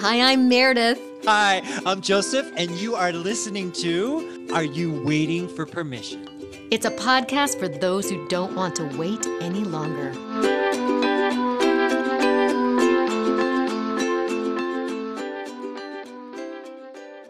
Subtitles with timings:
[0.00, 0.98] Hi, I'm Meredith.
[1.26, 6.26] Hi, I'm Joseph, and you are listening to Are You Waiting for Permission?
[6.70, 10.12] It's a podcast for those who don't want to wait any longer.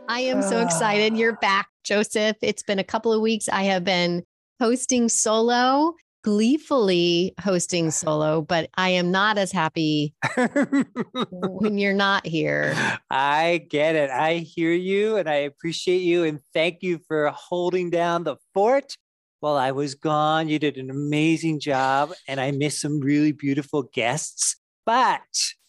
[0.09, 0.65] I am so ah.
[0.65, 1.17] excited.
[1.17, 2.37] You're back, Joseph.
[2.41, 3.49] It's been a couple of weeks.
[3.49, 4.23] I have been
[4.61, 10.15] hosting solo gleefully hosting solo, but I am not as happy
[11.31, 12.75] when you're not here.
[13.11, 14.11] I get it.
[14.11, 18.97] I hear you and I appreciate you and thank you for holding down the fort
[19.41, 20.49] while I was gone.
[20.49, 24.57] You did an amazing job and I missed some really beautiful guests.
[24.85, 25.21] But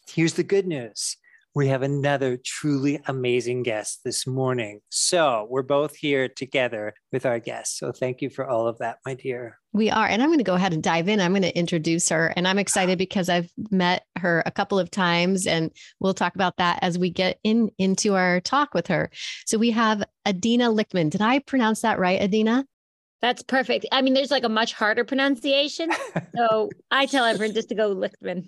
[0.08, 1.18] here's the good news
[1.54, 4.80] we have another truly amazing guest this morning.
[4.90, 7.78] So we're both here together with our guests.
[7.78, 9.60] So thank you for all of that, my dear.
[9.74, 10.08] We are.
[10.08, 11.20] And I'm going to go ahead and dive in.
[11.20, 12.34] I'm going to introduce her.
[12.36, 16.58] And I'm excited because I've met her a couple of times and we'll talk about
[16.58, 19.10] that as we get in into our talk with her.
[19.46, 21.10] So we have Adina Lichtman.
[21.10, 22.66] Did I pronounce that right, Adina?
[23.22, 23.86] That's perfect.
[23.92, 25.92] I mean, there's like a much harder pronunciation.
[26.36, 28.48] So I tell everyone just to go Lichtman.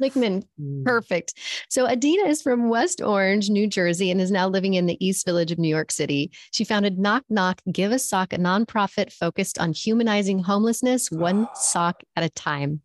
[0.00, 0.84] Lichtman, mm.
[0.84, 1.34] perfect.
[1.68, 5.24] So Adina is from West Orange, New Jersey, and is now living in the East
[5.24, 6.32] Village of New York City.
[6.50, 12.02] She founded Knock Knock Give a Sock, a nonprofit focused on humanizing homelessness one sock
[12.16, 12.80] at a time.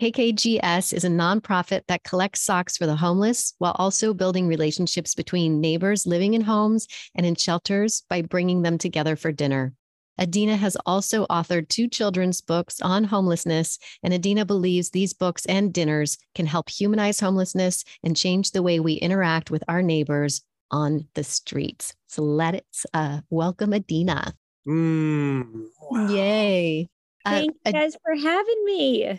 [0.00, 5.60] KKGS is a nonprofit that collects socks for the homeless while also building relationships between
[5.60, 9.74] neighbors living in homes and in shelters by bringing them together for dinner.
[10.20, 15.72] Adina has also authored two children's books on homelessness, and Adina believes these books and
[15.72, 21.06] dinners can help humanize homelessness and change the way we interact with our neighbors on
[21.14, 21.94] the streets.
[22.08, 24.34] So let's uh, welcome Adina.
[24.68, 26.08] Mm, wow.
[26.08, 26.88] Yay.
[27.24, 29.06] Uh, Thank uh, you guys for having me.
[29.06, 29.14] Oh,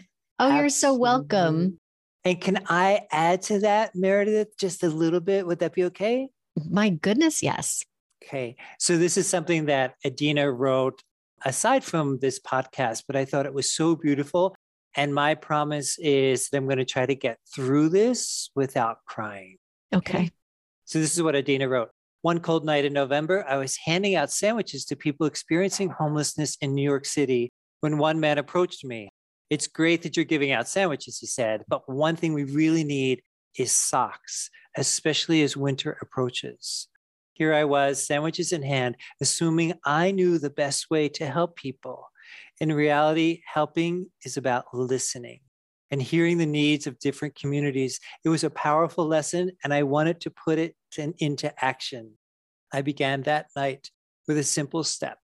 [0.45, 0.59] Absolutely.
[0.59, 1.79] you're so welcome.
[2.23, 5.47] And can I add to that, Meredith, just a little bit?
[5.47, 6.29] Would that be okay?
[6.69, 7.83] My goodness, yes.
[8.23, 8.55] Okay.
[8.79, 11.01] So this is something that Adina wrote
[11.43, 14.55] aside from this podcast, but I thought it was so beautiful.
[14.95, 19.57] And my promise is that I'm going to try to get through this without crying.
[19.93, 20.17] Okay.
[20.17, 20.31] okay.
[20.85, 21.89] So this is what Adina wrote.
[22.21, 26.75] One cold night in November, I was handing out sandwiches to people experiencing homelessness in
[26.75, 29.09] New York City when one man approached me.
[29.49, 33.21] It's great that you're giving out sandwiches, he said, but one thing we really need
[33.57, 36.87] is socks, especially as winter approaches.
[37.41, 42.07] Here I was, sandwiches in hand, assuming I knew the best way to help people.
[42.59, 45.39] In reality, helping is about listening
[45.89, 47.99] and hearing the needs of different communities.
[48.23, 52.11] It was a powerful lesson, and I wanted to put it in, into action.
[52.71, 53.89] I began that night
[54.27, 55.17] with a simple step.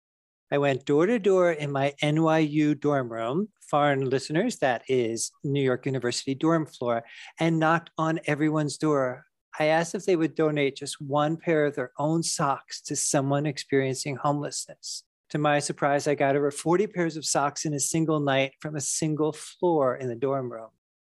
[0.50, 5.62] I went door to door in my NYU dorm room, foreign listeners, that is New
[5.62, 7.04] York University dorm floor,
[7.38, 9.26] and knocked on everyone's door.
[9.58, 13.46] I asked if they would donate just one pair of their own socks to someone
[13.46, 15.04] experiencing homelessness.
[15.30, 18.76] To my surprise, I got over 40 pairs of socks in a single night from
[18.76, 20.68] a single floor in the dorm room.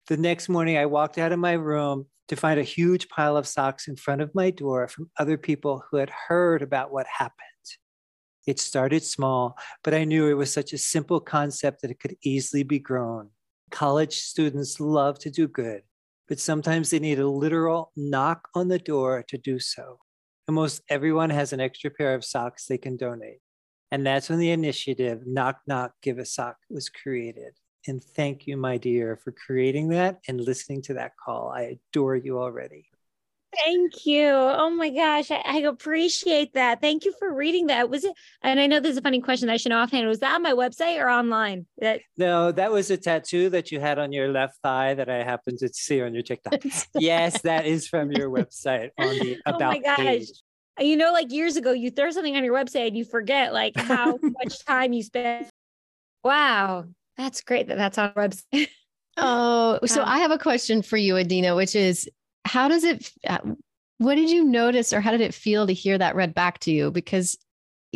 [0.06, 3.48] The next morning, I walked out of my room to find a huge pile of
[3.48, 7.40] socks in front of my door from other people who had heard about what happened.
[8.46, 12.16] It started small, but I knew it was such a simple concept that it could
[12.22, 13.30] easily be grown.
[13.70, 15.82] College students love to do good,
[16.28, 19.98] but sometimes they need a literal knock on the door to do so.
[20.48, 23.38] Almost everyone has an extra pair of socks they can donate.
[23.90, 27.54] And that's when the initiative Knock Knock Give a Sock was created.
[27.86, 31.52] And thank you, my dear, for creating that and listening to that call.
[31.54, 32.88] I adore you already.
[33.64, 34.28] Thank you.
[34.28, 36.80] Oh my gosh, I, I, appreciate that.
[36.80, 37.88] Thank you for reading that.
[37.88, 38.12] Was it?
[38.42, 39.46] And I know this is a funny question.
[39.46, 40.06] That I should know offhand.
[40.08, 41.66] Was that on my website or online?
[41.78, 45.22] That no, that was a tattoo that you had on your left thigh that I
[45.22, 46.62] happened to see on your TikTok.
[46.94, 49.96] yes, that is from your website on the about oh my gosh.
[49.98, 50.28] page.
[50.78, 53.76] You know, like years ago, you throw something on your website and you forget like
[53.76, 55.48] how much time you spent.
[56.22, 56.84] Wow,
[57.16, 58.68] that's great that that's on website.
[59.16, 62.08] Oh, so um, I have a question for you, Adina, which is
[62.46, 63.38] how does it uh,
[63.98, 66.70] what did you notice or how did it feel to hear that read back to
[66.70, 66.90] you?
[66.90, 67.36] Because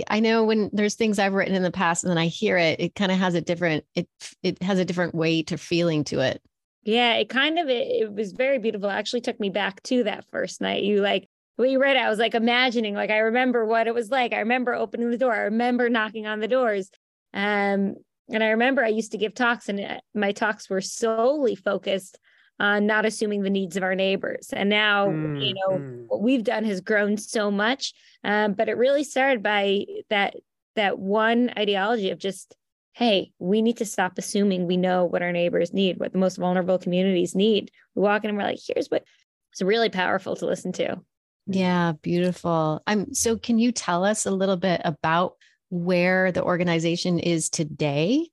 [0.09, 2.81] i know when there's things i've written in the past and then i hear it
[2.81, 4.09] it kind of has a different it
[4.43, 6.41] it has a different weight or feeling to it.
[6.83, 8.89] Yeah it kind of it, it was very beautiful.
[8.89, 10.85] It actually took me back to that first night.
[10.85, 14.11] You like when you read i was like imagining like i remember what it was
[14.11, 14.33] like.
[14.33, 15.35] I remember opening the door.
[15.35, 16.91] I remember knocking on the doors.
[17.35, 17.97] Um
[18.33, 22.19] and i remember i used to give talks and uh, my talks were solely focused
[22.61, 24.51] uh, not assuming the needs of our neighbors.
[24.53, 26.05] And now, mm, you know, mm.
[26.09, 27.95] what we've done has grown so much.
[28.23, 30.37] Um, but it really started by that
[30.77, 32.55] that one ideology of just,
[32.93, 36.37] hey, we need to stop assuming we know what our neighbors need, what the most
[36.37, 37.71] vulnerable communities need.
[37.95, 39.05] We walk in and we're like, here's what
[39.53, 41.01] It's really powerful to listen to.
[41.47, 42.83] Yeah, beautiful.
[42.87, 45.37] I'm so can you tell us a little bit about
[45.71, 48.29] where the organization is today?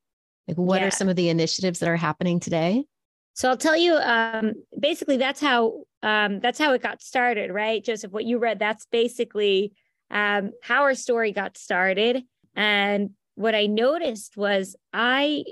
[0.50, 0.88] Like what yeah.
[0.88, 2.84] are some of the initiatives that are happening today?
[3.38, 7.84] So I'll tell you um, basically that's how um, that's how it got started, right?
[7.84, 9.74] Joseph, what you read, that's basically
[10.10, 12.24] um, how our story got started.
[12.56, 15.44] And what I noticed was I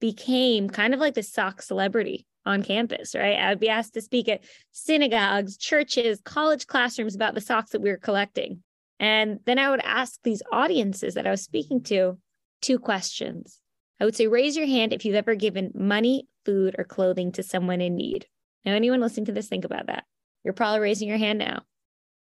[0.00, 3.38] became kind of like the sock celebrity on campus, right?
[3.38, 7.82] I would be asked to speak at synagogues, churches, college classrooms about the socks that
[7.82, 8.62] we were collecting.
[8.98, 12.16] And then I would ask these audiences that I was speaking to
[12.62, 13.60] two questions.
[14.00, 17.42] I would say, raise your hand if you've ever given money, food, or clothing to
[17.42, 18.26] someone in need.
[18.64, 20.04] Now, anyone listening to this, think about that.
[20.44, 21.62] You're probably raising your hand now.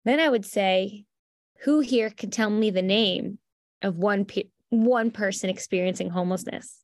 [0.04, 1.04] Then I would say,
[1.64, 3.38] who here can tell me the name
[3.82, 6.78] of one pe- one person experiencing homelessness?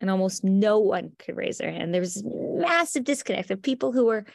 [0.00, 1.94] And almost no one could raise their hand.
[1.94, 4.26] There was massive disconnect of people who were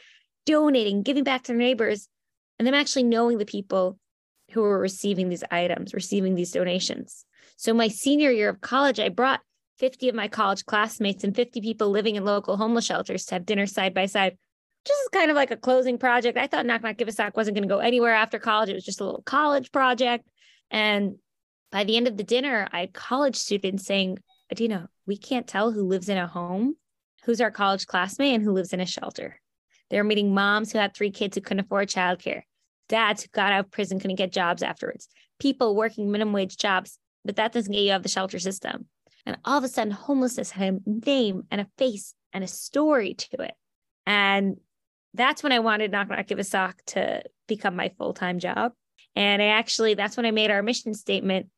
[0.46, 2.08] donating, giving back to their neighbors,
[2.58, 3.98] and them actually knowing the people
[4.52, 7.24] who were receiving these items, receiving these donations.
[7.56, 9.40] So my senior year of college, I brought
[9.78, 13.46] 50 of my college classmates and 50 people living in local homeless shelters to have
[13.46, 14.36] dinner side by side
[14.86, 16.38] just kind of like a closing project.
[16.38, 18.70] I thought Knock Knock Give a Sock wasn't going to go anywhere after college.
[18.70, 20.26] It was just a little college project.
[20.70, 21.16] And
[21.70, 24.18] by the end of the dinner, I had college students saying,
[24.50, 26.76] Adina, we can't tell who lives in a home,
[27.24, 29.40] who's our college classmate, and who lives in a shelter.
[29.90, 32.42] They were meeting moms who had three kids who couldn't afford childcare,
[32.88, 35.08] dads who got out of prison, couldn't get jobs afterwards,
[35.38, 38.86] people working minimum wage jobs, but that doesn't get you out of the shelter system.
[39.28, 43.12] And all of a sudden, homelessness had a name and a face and a story
[43.12, 43.52] to it.
[44.06, 44.56] And
[45.12, 48.72] that's when I wanted Knock Knock Give a Sock to become my full time job.
[49.14, 51.48] And I actually, that's when I made our mission statement.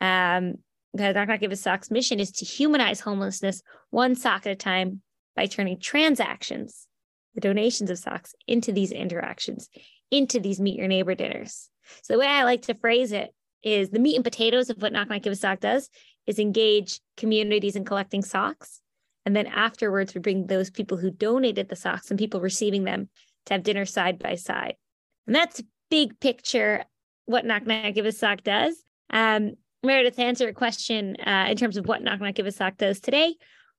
[0.00, 0.54] Um,
[0.94, 4.56] the Knock Knock Give a Sock's mission is to humanize homelessness one sock at a
[4.56, 5.02] time
[5.36, 6.86] by turning transactions,
[7.34, 9.68] the donations of socks, into these interactions,
[10.10, 11.68] into these meet your neighbor dinners.
[12.04, 14.94] So the way I like to phrase it is the meat and potatoes of what
[14.94, 15.90] Knock Knock Give a Sock does
[16.28, 18.80] is engage communities in collecting socks
[19.28, 23.10] and then afterwards, we bring those people who donated the socks and people receiving them
[23.44, 24.76] to have dinner side by side.
[25.26, 26.86] And that's big picture
[27.26, 28.82] what Knock Knock Give a Sock does.
[29.10, 32.52] Um, Meredith, to answer a question uh, in terms of what Knock Knock Give a
[32.52, 33.34] Sock does today,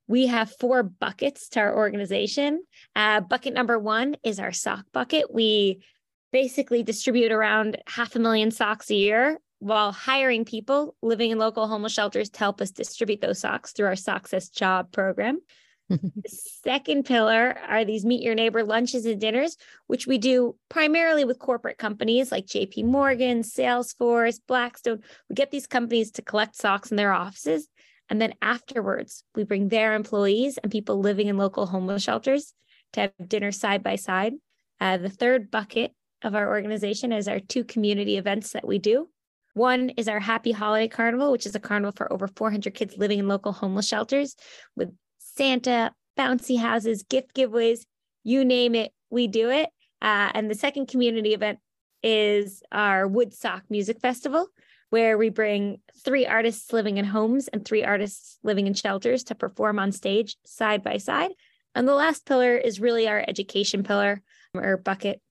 [0.07, 2.61] we have four buckets to our organization.
[2.95, 5.33] Uh, bucket number one is our sock bucket.
[5.33, 5.83] We
[6.31, 11.67] basically distribute around half a million socks a year while hiring people living in local
[11.67, 15.39] homeless shelters to help us distribute those socks through our Socksess Job program.
[15.89, 19.57] the second pillar are these meet your neighbor lunches and dinners,
[19.87, 25.01] which we do primarily with corporate companies like JP Morgan, Salesforce, Blackstone.
[25.29, 27.67] We get these companies to collect socks in their offices.
[28.07, 32.53] And then afterwards, we bring their employees and people living in local homeless shelters
[32.93, 34.33] to have dinner side by side.
[34.79, 39.09] Uh, the third bucket of our organization is our two community events that we do.
[39.53, 43.19] One is our Happy Holiday Carnival, which is a carnival for over 400 kids living
[43.19, 44.35] in local homeless shelters
[44.75, 47.85] with Santa, bouncy houses, gift giveaways,
[48.23, 49.69] you name it, we do it.
[50.01, 51.59] Uh, and the second community event
[52.03, 54.47] is our Woodstock Music Festival,
[54.89, 59.35] where we bring three artists living in homes and three artists living in shelters to
[59.35, 61.31] perform on stage side by side.
[61.75, 64.21] And the last pillar is really our education pillar
[64.53, 65.21] or bucket,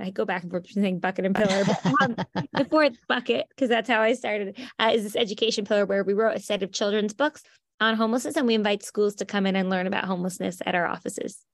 [0.00, 1.64] I go back and forth between saying bucket and pillar.
[1.64, 2.16] But um,
[2.52, 6.12] the fourth bucket, because that's how I started, uh, is this education pillar where we
[6.12, 7.42] wrote a set of children's books
[7.80, 10.86] on homelessness and we invite schools to come in and learn about homelessness at our
[10.86, 11.44] offices.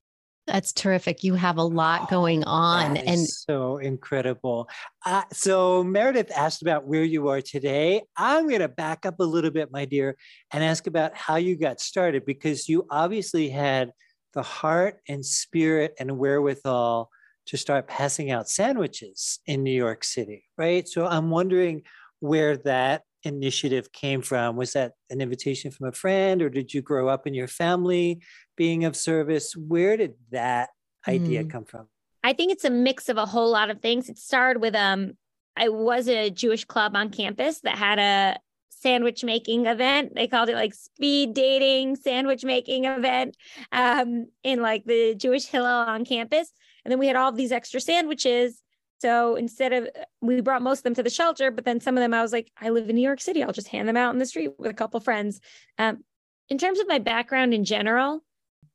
[0.47, 1.23] That's terrific.
[1.23, 4.69] You have a lot going on and so incredible.
[5.07, 8.03] Uh, so Meredith asked about where you are today.
[8.17, 10.17] I'm going to back up a little bit, my dear,
[10.51, 13.93] and ask about how you got started because you obviously had
[14.35, 17.09] the heart and spirit and wherewithal
[17.47, 20.89] to start passing out sandwiches in New York City, right?
[20.89, 21.83] So I'm wondering
[22.21, 24.57] where that initiative came from.
[24.57, 28.21] Was that an invitation from a friend, or did you grow up in your family
[28.57, 29.57] being of service?
[29.57, 30.71] Where did that
[31.07, 31.51] idea mm.
[31.51, 31.89] come from?
[32.25, 34.09] I think it's a mix of a whole lot of things.
[34.09, 35.13] It started with um
[35.57, 38.39] I was a Jewish club on campus that had a
[38.71, 40.15] sandwich making event.
[40.15, 43.37] They called it like speed dating sandwich making event
[43.71, 46.53] um, in like the Jewish Hillel on campus.
[46.85, 48.63] And then we had all these extra sandwiches.
[49.01, 49.89] So instead of,
[50.21, 52.33] we brought most of them to the shelter, but then some of them I was
[52.33, 53.43] like, I live in New York City.
[53.43, 55.41] I'll just hand them out in the street with a couple friends.
[55.79, 56.05] Um,
[56.49, 58.23] in terms of my background in general,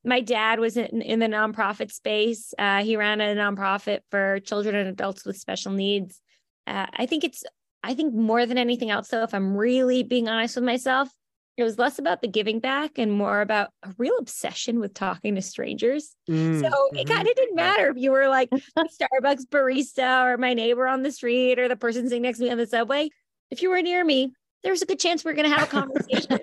[0.04, 2.54] my dad was in, in the nonprofit space.
[2.58, 6.22] Uh, he ran a nonprofit for children and adults with special needs.
[6.66, 7.44] Uh, I think it's,
[7.84, 11.10] I think more than anything else, though, if I'm really being honest with myself,
[11.58, 15.34] it was less about the giving back and more about a real obsession with talking
[15.34, 16.16] to strangers.
[16.30, 16.98] Mm, so mm-hmm.
[16.98, 21.02] it kind of didn't matter if you were like Starbucks barista or my neighbor on
[21.02, 23.10] the street or the person sitting next to me on the subway.
[23.50, 24.34] If you were near me,
[24.64, 26.40] there's a good chance we're going to have a conversation.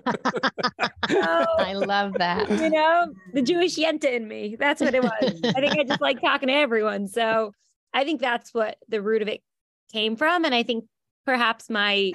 [1.09, 2.51] so, I love that.
[2.51, 4.57] You know, the Jewish Yenta in me.
[4.59, 5.41] That's what it was.
[5.45, 7.07] I think I just like talking to everyone.
[7.07, 7.53] So
[7.93, 9.43] I think that's what the root of it
[9.93, 10.45] came from.
[10.45, 10.87] And I think
[11.25, 12.13] perhaps my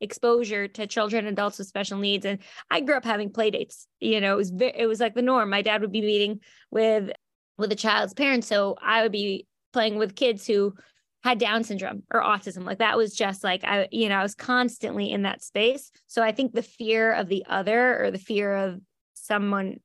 [0.00, 2.38] exposure to children adults with special needs and
[2.70, 5.50] i grew up having play dates you know it was it was like the norm
[5.50, 6.40] my dad would be meeting
[6.70, 7.10] with
[7.58, 10.74] with a child's parents so i would be playing with kids who
[11.22, 14.34] had down syndrome or autism like that was just like i you know i was
[14.34, 18.54] constantly in that space so i think the fear of the other or the fear
[18.54, 18.80] of
[19.12, 19.78] someone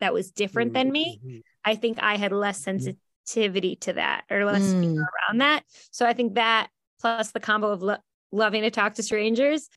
[0.00, 1.38] that was different than me mm-hmm.
[1.64, 2.90] i think i had less mm-hmm.
[3.24, 4.96] sensitivity to that or less mm.
[4.96, 6.68] around that so i think that
[7.00, 7.96] plus the combo of lo-
[8.32, 9.68] loving to talk to strangers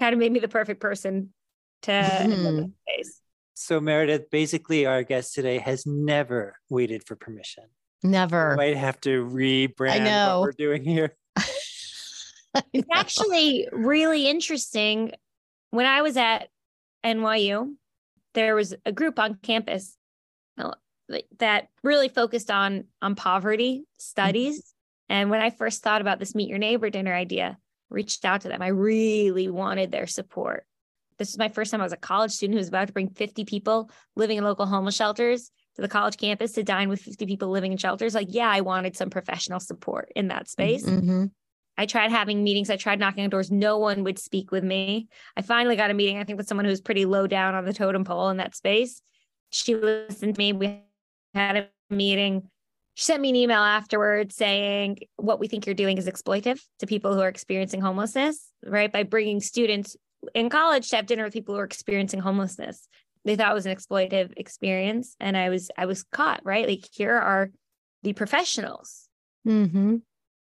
[0.00, 1.32] kind of made me the perfect person
[1.82, 2.72] to mm.
[3.54, 7.64] so meredith basically our guest today has never waited for permission.
[8.02, 8.50] Never.
[8.50, 11.16] We might have to rebrand what we're doing here.
[12.72, 15.12] It's actually really interesting.
[15.70, 16.48] When i was at
[17.04, 17.74] nyu
[18.34, 19.96] there was a group on campus
[21.38, 24.58] that really focused on on poverty studies.
[24.58, 25.12] Mm-hmm.
[25.14, 27.58] and when i first thought about this meet your neighbor dinner idea
[27.90, 28.62] reached out to them.
[28.62, 30.64] I really wanted their support.
[31.18, 33.10] This is my first time I was a college student who was about to bring
[33.10, 37.26] 50 people living in local homeless shelters to the college campus to dine with 50
[37.26, 38.14] people living in shelters.
[38.14, 40.86] Like, yeah, I wanted some professional support in that space.
[40.86, 41.26] Mm-hmm.
[41.76, 42.70] I tried having meetings.
[42.70, 43.50] I tried knocking on doors.
[43.50, 45.08] No one would speak with me.
[45.36, 47.64] I finally got a meeting, I think, with someone who was pretty low down on
[47.64, 49.02] the totem pole in that space.
[49.50, 50.52] She listened to me.
[50.52, 50.82] We
[51.34, 52.48] had a meeting
[52.94, 56.86] she sent me an email afterwards saying what we think you're doing is exploitive to
[56.86, 58.92] people who are experiencing homelessness, right?
[58.92, 59.96] By bringing students
[60.34, 62.88] in college to have dinner with people who are experiencing homelessness.
[63.24, 65.14] They thought it was an exploitative experience.
[65.20, 66.66] And I was, I was caught, right?
[66.66, 67.50] Like here are
[68.02, 69.08] the professionals.
[69.46, 69.96] Mm-hmm.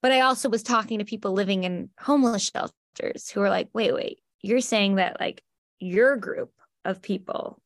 [0.02, 3.94] But I also was talking to people living in homeless shelters who were like, wait,
[3.94, 5.44] wait, you're saying that like
[5.80, 6.52] your group
[6.84, 7.62] of people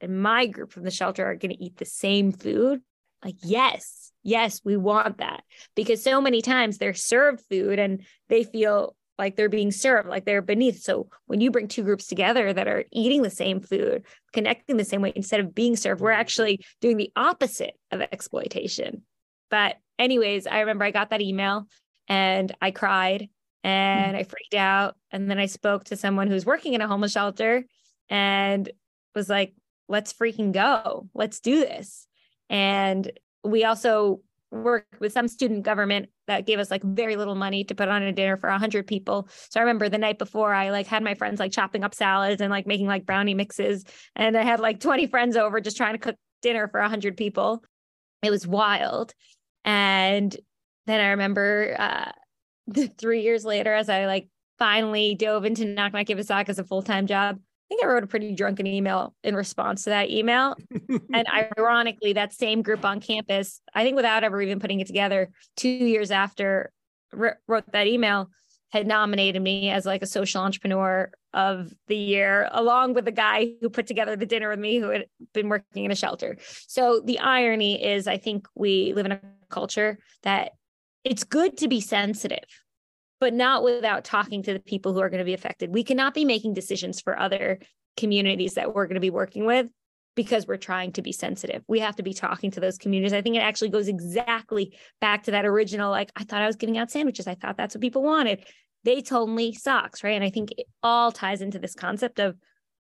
[0.00, 2.80] and my group from the shelter are going to eat the same food?
[3.24, 5.42] Like, yes, yes, we want that
[5.74, 10.26] because so many times they're served food and they feel like they're being served, like
[10.26, 10.82] they're beneath.
[10.82, 14.84] So when you bring two groups together that are eating the same food, connecting the
[14.84, 19.02] same way, instead of being served, we're actually doing the opposite of exploitation.
[19.48, 21.66] But, anyways, I remember I got that email
[22.08, 23.30] and I cried
[23.64, 24.96] and I freaked out.
[25.10, 27.64] And then I spoke to someone who's working in a homeless shelter
[28.10, 28.68] and
[29.14, 29.54] was like,
[29.88, 31.08] let's freaking go.
[31.14, 32.05] Let's do this.
[32.50, 33.10] And
[33.44, 37.74] we also worked with some student government that gave us like very little money to
[37.74, 39.28] put on a dinner for 100 people.
[39.50, 42.40] So i remember the night before i like had my friends like chopping up salads
[42.40, 43.84] and like making like brownie mixes.
[44.14, 47.62] And i had like 20 friends over just trying to cook dinner for 100 people.
[48.22, 49.12] It was wild.
[49.64, 50.34] And
[50.86, 52.12] then i remember uh
[52.98, 57.06] three years later as i like finally dove into knock knock give as a full-time
[57.06, 60.54] job I think I wrote a pretty drunken email in response to that email.
[61.12, 61.26] and
[61.58, 65.68] ironically, that same group on campus, I think without ever even putting it together, two
[65.68, 66.70] years after
[67.12, 68.30] wrote that email,
[68.70, 73.52] had nominated me as like a social entrepreneur of the year, along with the guy
[73.60, 76.36] who put together the dinner with me who had been working in a shelter.
[76.66, 79.20] So the irony is, I think we live in a
[79.50, 80.52] culture that
[81.04, 82.44] it's good to be sensitive
[83.20, 85.72] but not without talking to the people who are going to be affected.
[85.72, 87.60] We cannot be making decisions for other
[87.96, 89.68] communities that we're going to be working with
[90.14, 91.62] because we're trying to be sensitive.
[91.68, 93.12] We have to be talking to those communities.
[93.12, 96.56] I think it actually goes exactly back to that original like I thought I was
[96.56, 97.26] giving out sandwiches.
[97.26, 98.44] I thought that's what people wanted.
[98.84, 100.14] They told me socks, right?
[100.14, 102.36] And I think it all ties into this concept of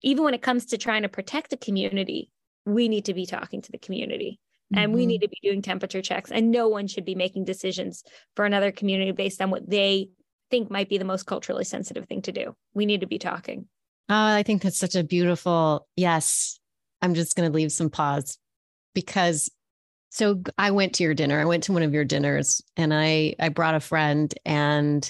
[0.01, 2.29] even when it comes to trying to protect a community,
[2.65, 4.39] we need to be talking to the community.
[4.71, 4.97] And mm-hmm.
[4.97, 8.03] we need to be doing temperature checks, and no one should be making decisions
[8.35, 10.09] for another community based on what they
[10.49, 12.55] think might be the most culturally sensitive thing to do.
[12.73, 13.67] We need to be talking.
[14.09, 16.59] Oh, I think that's such a beautiful yes.
[17.01, 18.37] I'm just going to leave some pause
[18.93, 19.49] because
[20.09, 21.39] so I went to your dinner.
[21.39, 25.09] I went to one of your dinners and I I brought a friend and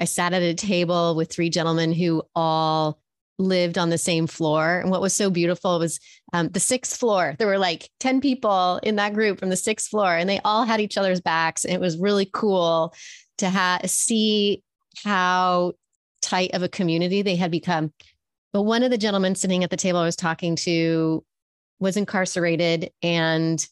[0.00, 3.00] I sat at a table with three gentlemen who all
[3.38, 4.78] lived on the same floor.
[4.78, 5.98] And what was so beautiful was
[6.32, 7.34] um, the sixth floor.
[7.38, 10.64] There were like 10 people in that group from the sixth floor, and they all
[10.64, 11.64] had each other's backs.
[11.64, 12.94] And it was really cool
[13.38, 14.62] to have see
[15.02, 15.72] how
[16.22, 17.92] tight of a community they had become.
[18.52, 21.24] But one of the gentlemen sitting at the table I was talking to
[21.80, 23.64] was incarcerated and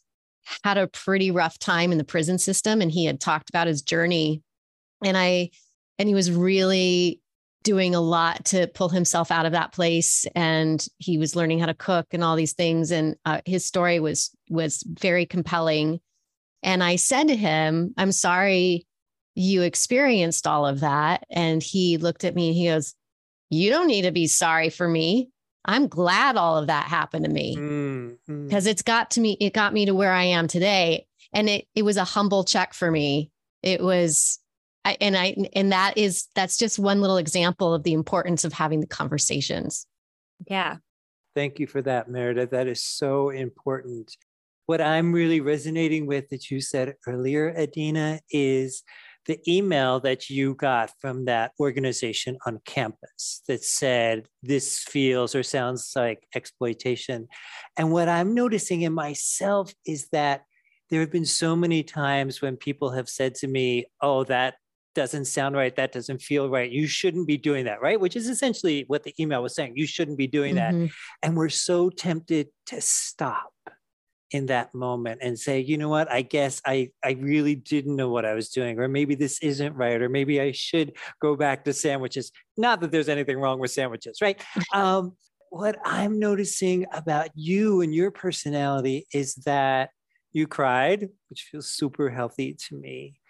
[0.65, 2.81] had a pretty rough time in the prison system.
[2.81, 4.43] And he had talked about his journey.
[5.05, 5.51] And I,
[5.99, 7.21] and he was really
[7.63, 11.67] doing a lot to pull himself out of that place and he was learning how
[11.67, 16.01] to cook and all these things and uh, his story was was very compelling
[16.63, 18.85] and i said to him i'm sorry
[19.35, 22.95] you experienced all of that and he looked at me and he goes
[23.51, 25.31] you don't need to be sorry for me
[25.65, 28.67] i'm glad all of that happened to me because mm, mm.
[28.67, 31.83] it's got to me it got me to where i am today and it it
[31.83, 33.31] was a humble check for me
[33.63, 34.39] it was
[34.85, 38.53] I, and I and that is that's just one little example of the importance of
[38.53, 39.87] having the conversations.
[40.49, 40.77] Yeah.
[41.35, 42.51] Thank you for that, Meredith.
[42.51, 44.17] That is so important.
[44.67, 48.83] What I'm really resonating with that you said earlier, Adina, is
[49.27, 55.43] the email that you got from that organization on campus that said this feels or
[55.43, 57.29] sounds like exploitation.
[57.77, 60.43] And what I'm noticing in myself is that
[60.91, 64.55] there have been so many times when people have said to me, Oh, that
[64.95, 65.75] doesn't sound right.
[65.77, 66.71] That doesn't feel right.
[66.71, 67.99] You shouldn't be doing that, right?
[67.99, 69.73] Which is essentially what the email was saying.
[69.75, 70.83] You shouldn't be doing mm-hmm.
[70.83, 70.91] that.
[71.23, 73.52] And we're so tempted to stop
[74.33, 78.09] in that moment and say, you know what, I guess I, I really didn't know
[78.09, 81.65] what I was doing, or maybe this isn't right, or maybe I should go back
[81.65, 82.33] to sandwiches.
[82.57, 84.43] Not that there's anything wrong with sandwiches, right?
[84.75, 85.17] um,
[85.51, 89.91] what I'm noticing about you and your personality is that
[90.33, 93.21] you cried, which feels super healthy to me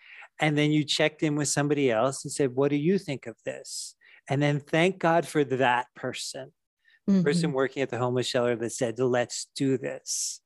[0.42, 3.36] and then you checked in with somebody else and said, What do you think of
[3.46, 3.94] this?
[4.28, 6.52] And then thank God for that person,
[7.08, 7.22] mm-hmm.
[7.22, 10.40] person working at the homeless shelter that said, Let's do this.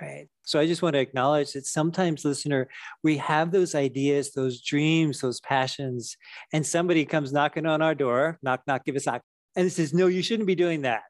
[0.00, 0.26] Right.
[0.42, 2.68] So I just want to acknowledge that sometimes, listener,
[3.02, 6.16] we have those ideas, those dreams, those passions,
[6.52, 9.22] and somebody comes knocking on our door, knock, knock, give us a knock,
[9.54, 11.02] and it says, No, you shouldn't be doing that.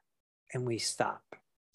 [0.53, 1.21] And we stop.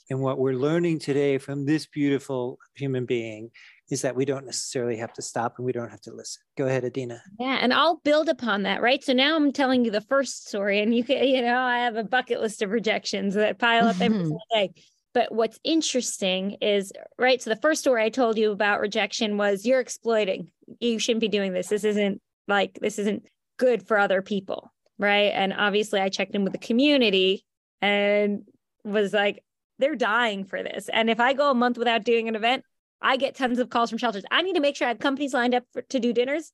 [0.09, 3.51] And what we're learning today from this beautiful human being
[3.91, 6.43] is that we don't necessarily have to stop and we don't have to listen.
[6.57, 7.23] Go ahead, Adina.
[7.39, 9.03] Yeah, and I'll build upon that, right?
[9.03, 11.97] So now I'm telling you the first story, and you can, you know, I have
[11.97, 14.73] a bucket list of rejections that pile up every single day.
[15.13, 17.43] But what's interesting is, right?
[17.43, 20.51] So the first story I told you about rejection was you're exploiting.
[20.79, 21.67] You shouldn't be doing this.
[21.67, 23.25] This isn't like, this isn't
[23.59, 25.33] good for other people, right?
[25.35, 27.45] And obviously, I checked in with the community
[27.83, 28.43] and
[28.85, 29.43] was like,
[29.79, 30.89] they're dying for this.
[30.93, 32.65] And if I go a month without doing an event,
[33.03, 34.25] I get tons of calls from shelters.
[34.31, 36.53] I need to make sure I have companies lined up for, to do dinners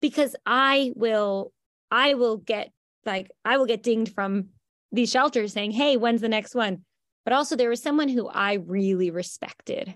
[0.00, 1.52] because I will,
[1.90, 2.70] I will get
[3.04, 4.50] like, I will get dinged from
[4.92, 6.84] these shelters saying, Hey, when's the next one?
[7.24, 9.94] But also, there was someone who I really respected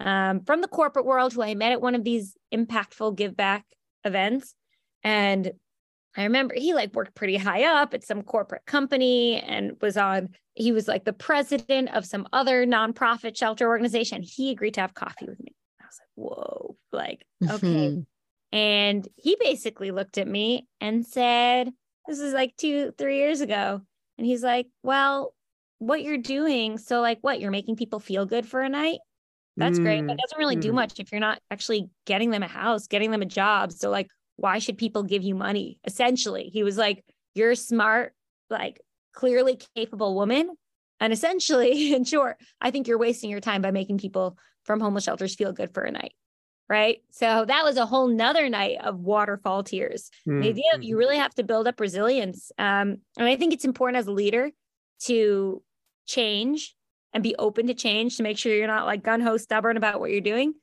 [0.00, 3.66] um, from the corporate world who I met at one of these impactful give back
[4.04, 4.54] events.
[5.02, 5.52] And
[6.16, 10.30] I remember he like worked pretty high up at some corporate company and was on,
[10.54, 14.22] he was like the president of some other nonprofit shelter organization.
[14.22, 15.54] He agreed to have coffee with me.
[15.80, 17.66] I was like, whoa, like, okay.
[17.66, 18.00] Mm-hmm.
[18.52, 21.70] And he basically looked at me and said,
[22.08, 23.80] This is like two, three years ago.
[24.18, 25.34] And he's like, Well,
[25.80, 29.00] what you're doing, so like what, you're making people feel good for a night?
[29.56, 29.82] That's mm.
[29.82, 30.06] great.
[30.06, 30.60] That doesn't really mm.
[30.60, 33.72] do much if you're not actually getting them a house, getting them a job.
[33.72, 34.06] So like
[34.40, 35.78] why should people give you money?
[35.84, 38.14] Essentially, he was like, You're smart,
[38.48, 38.80] like
[39.12, 40.56] clearly capable woman.
[40.98, 45.04] And essentially, in short, I think you're wasting your time by making people from homeless
[45.04, 46.14] shelters feel good for a night.
[46.68, 47.02] Right.
[47.10, 50.08] So that was a whole nother night of waterfall tears.
[50.26, 50.40] Mm-hmm.
[50.40, 52.52] The idea of you really have to build up resilience.
[52.58, 54.50] Um, and I think it's important as a leader
[55.00, 55.62] to
[56.06, 56.74] change
[57.12, 60.00] and be open to change to make sure you're not like gun ho stubborn about
[60.00, 60.54] what you're doing.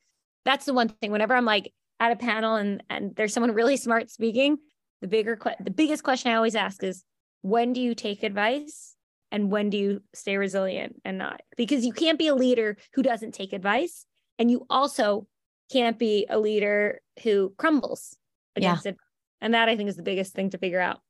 [0.44, 1.10] That's the one thing.
[1.10, 4.58] Whenever I'm like, at a panel and and there's someone really smart speaking,
[5.00, 7.04] the bigger the biggest question I always ask is
[7.42, 8.94] when do you take advice
[9.30, 11.40] and when do you stay resilient and not?
[11.56, 14.06] Because you can't be a leader who doesn't take advice
[14.38, 15.26] and you also
[15.70, 18.16] can't be a leader who crumbles
[18.56, 18.92] against yeah.
[18.92, 18.96] it.
[19.40, 21.00] And that I think is the biggest thing to figure out.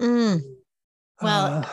[0.00, 0.40] Mm.
[1.22, 1.68] Well, uh,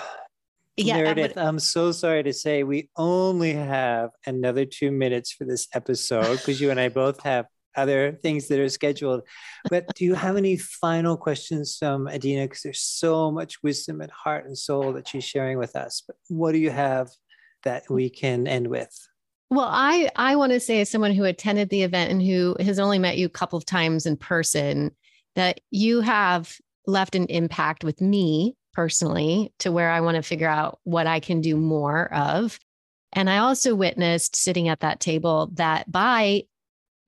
[0.78, 5.68] yeah, Meredith, I'm so sorry to say we only have another two minutes for this
[5.74, 9.22] episode because you and I both have other things that are scheduled.
[9.70, 12.44] But do you have any final questions, from Adina?
[12.44, 16.04] Because there's so much wisdom and heart and soul that she's sharing with us.
[16.06, 17.10] But what do you have
[17.64, 18.96] that we can end with?
[19.50, 22.80] Well, I I want to say as someone who attended the event and who has
[22.80, 24.92] only met you a couple of times in person,
[25.36, 26.56] that you have
[26.88, 31.20] left an impact with me personally to where I want to figure out what I
[31.20, 32.60] can do more of.
[33.14, 36.44] And I also witnessed sitting at that table that by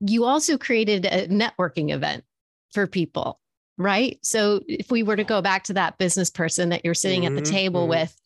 [0.00, 2.24] you also created a networking event
[2.72, 3.40] for people,
[3.78, 4.18] right?
[4.22, 7.38] So if we were to go back to that business person that you're sitting mm-hmm,
[7.38, 7.90] at the table mm-hmm.
[7.90, 8.16] with,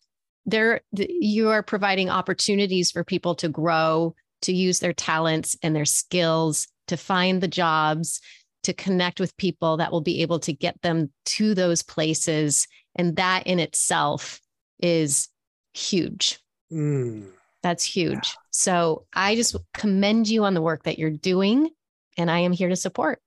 [0.45, 5.85] there you are providing opportunities for people to grow, to use their talents and their
[5.85, 8.19] skills, to find the jobs,
[8.63, 12.67] to connect with people that will be able to get them to those places.
[12.95, 14.39] And that in itself
[14.79, 15.29] is
[15.73, 16.39] huge.
[16.71, 17.27] Mm.
[17.63, 18.35] That's huge.
[18.49, 21.69] So I just commend you on the work that you're doing,
[22.17, 23.19] and I am here to support.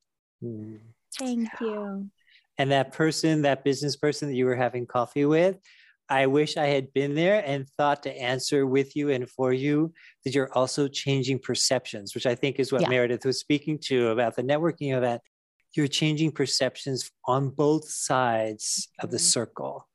[0.42, 0.80] Mm.
[1.18, 2.10] Thank you.
[2.58, 5.56] And that person, that business person that you were having coffee with,
[6.08, 9.92] I wish I had been there and thought to answer with you and for you
[10.24, 12.88] that you're also changing perceptions, which I think is what Yeah.
[12.88, 15.22] Meredith was speaking to about the networking event.
[15.74, 19.20] You're changing perceptions on both sides of the Mhm.
[19.20, 19.88] circle.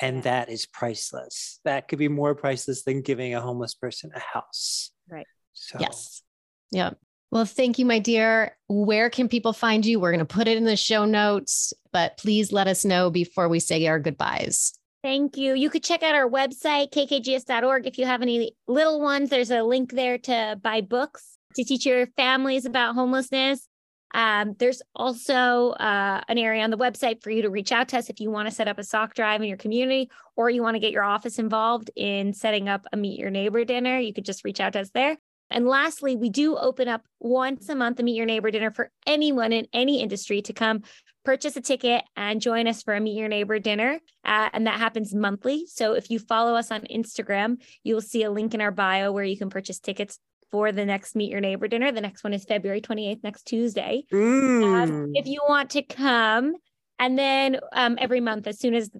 [0.00, 1.60] And that is priceless.
[1.64, 4.90] That could be more priceless than giving a homeless person a house.
[5.08, 5.26] Right.
[5.54, 6.22] So, Yes.
[6.70, 6.90] Yeah.
[7.30, 8.56] Well, thank you, my dear.
[8.68, 9.98] Where can people find you?
[9.98, 13.48] We're going to put it in the show notes, but please let us know before
[13.48, 14.74] we say our goodbyes.
[15.02, 15.54] Thank you.
[15.54, 17.86] You could check out our website, kkgs.org.
[17.86, 21.86] If you have any little ones, there's a link there to buy books to teach
[21.86, 23.66] your families about homelessness.
[24.14, 27.98] Um, there's also uh, an area on the website for you to reach out to
[27.98, 30.62] us if you want to set up a sock drive in your community or you
[30.62, 33.98] want to get your office involved in setting up a meet your neighbor dinner.
[33.98, 35.16] You could just reach out to us there.
[35.50, 38.90] And lastly, we do open up once a month a meet your neighbor dinner for
[39.06, 40.82] anyone in any industry to come
[41.24, 44.00] purchase a ticket and join us for a meet your neighbor dinner.
[44.24, 45.66] Uh, and that happens monthly.
[45.66, 49.12] So if you follow us on Instagram, you will see a link in our bio
[49.12, 50.18] where you can purchase tickets
[50.50, 51.90] for the next meet your neighbor dinner.
[51.92, 54.04] The next one is February 28th, next Tuesday.
[54.12, 55.10] Um, Mm.
[55.14, 56.54] if you want to come,
[56.98, 58.90] and then um, every month, as soon as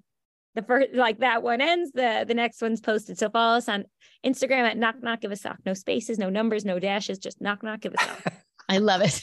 [0.55, 3.19] the first like that one ends, the the next one's posted.
[3.19, 3.85] So follow us on
[4.25, 5.59] Instagram at knock knock give a sock.
[5.67, 8.33] No spaces, no numbers, no dashes, just knock knock give a sock.
[8.69, 9.23] I love it.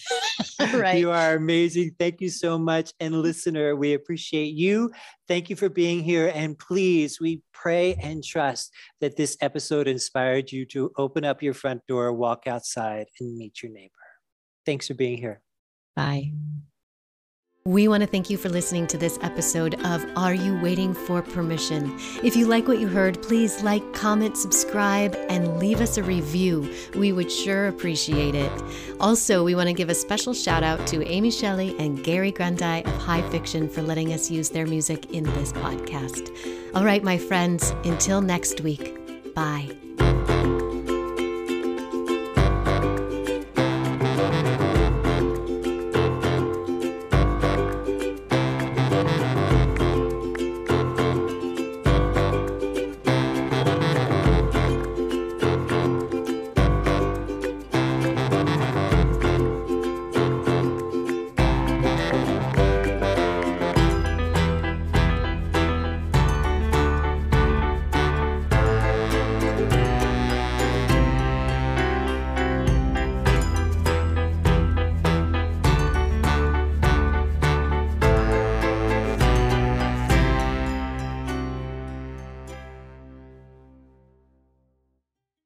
[0.74, 0.98] right.
[1.00, 1.96] You are amazing.
[2.00, 2.94] Thank you so much.
[3.00, 4.92] And listener, we appreciate you.
[5.28, 6.32] Thank you for being here.
[6.34, 11.54] And please, we pray and trust that this episode inspired you to open up your
[11.54, 13.92] front door, walk outside, and meet your neighbor.
[14.66, 15.42] Thanks for being here.
[15.96, 16.32] Bye.
[17.66, 21.22] We want to thank you for listening to this episode of Are You Waiting for
[21.22, 21.98] Permission?
[22.22, 26.70] If you like what you heard, please like, comment, subscribe, and leave us a review.
[26.94, 28.52] We would sure appreciate it.
[29.00, 32.84] Also, we want to give a special shout out to Amy Shelley and Gary Grundy
[32.84, 36.36] of High Fiction for letting us use their music in this podcast.
[36.76, 39.74] All right, my friends, until next week, bye.